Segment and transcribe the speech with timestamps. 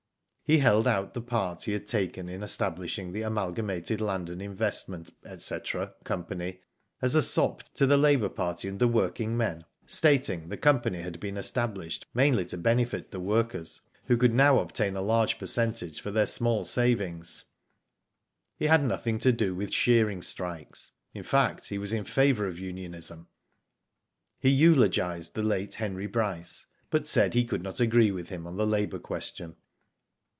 [0.43, 4.41] He held out the part he had taken in estab lishing the Amalgamated Land and
[4.41, 5.59] Investment &c.
[6.03, 6.59] Co.
[7.01, 11.21] as a sop to the labour party and the working men, stating the company had
[11.21, 16.11] been established mainly to benefit the workers, who could now obtain a large percentage for
[16.11, 17.45] their small savings.
[18.57, 22.59] He had nothing to do with shearing strikes; in fact, he was in favour of
[22.59, 23.29] unionism.
[24.37, 28.57] He eulogised the late Henry Bryce, but said he could not agree with him on
[28.57, 29.55] the labour question.